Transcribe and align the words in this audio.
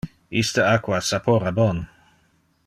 Iste 0.39 0.63
aqua 0.69 1.01
sapora 1.09 1.53
bon. 1.61 1.85